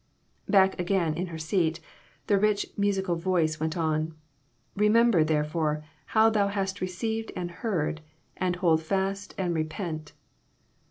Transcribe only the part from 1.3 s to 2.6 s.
seat, the